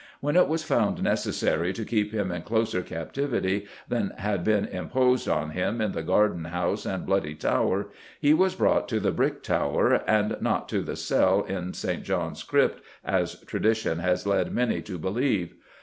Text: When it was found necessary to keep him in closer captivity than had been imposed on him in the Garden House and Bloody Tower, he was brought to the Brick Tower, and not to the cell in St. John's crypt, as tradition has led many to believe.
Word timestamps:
When 0.19 0.35
it 0.35 0.47
was 0.47 0.63
found 0.63 1.03
necessary 1.03 1.73
to 1.73 1.85
keep 1.85 2.11
him 2.11 2.31
in 2.31 2.41
closer 2.41 2.81
captivity 2.81 3.67
than 3.87 4.13
had 4.17 4.43
been 4.43 4.65
imposed 4.65 5.29
on 5.29 5.51
him 5.51 5.79
in 5.79 5.91
the 5.91 6.01
Garden 6.01 6.45
House 6.45 6.87
and 6.87 7.05
Bloody 7.05 7.35
Tower, 7.35 7.89
he 8.19 8.33
was 8.33 8.55
brought 8.55 8.89
to 8.89 8.99
the 8.99 9.11
Brick 9.11 9.43
Tower, 9.43 10.01
and 10.07 10.37
not 10.41 10.67
to 10.69 10.81
the 10.81 10.95
cell 10.95 11.43
in 11.43 11.75
St. 11.75 12.01
John's 12.01 12.41
crypt, 12.41 12.81
as 13.05 13.41
tradition 13.41 13.99
has 13.99 14.25
led 14.25 14.51
many 14.51 14.81
to 14.81 14.97
believe. 14.97 15.53